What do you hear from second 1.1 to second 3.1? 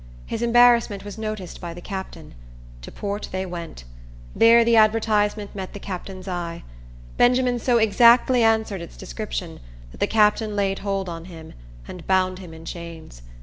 noticed by the captain. To